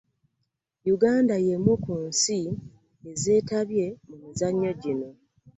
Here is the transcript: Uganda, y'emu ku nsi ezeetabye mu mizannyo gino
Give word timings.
Uganda, 0.95 1.35
y'emu 1.45 1.73
ku 1.83 1.93
nsi 2.07 2.39
ezeetabye 3.11 3.85
mu 4.07 4.15
mizannyo 4.21 4.71
gino 4.81 5.09